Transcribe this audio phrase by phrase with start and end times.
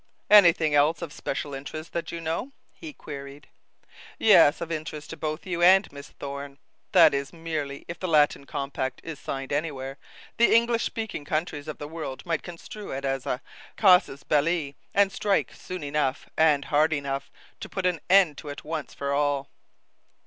[0.31, 3.47] "Anything else of special interest that you know?" he queried.
[4.17, 6.57] "Yes, of interest to both you and Miss Thorne.
[6.91, 9.99] That is merely if the Latin compact is signed anywhere,
[10.37, 13.43] the English speaking countries of the world might construe it as a
[13.77, 17.29] casus belli and strike soon enough, and hard enough,
[17.59, 19.51] to put an end to it once for all."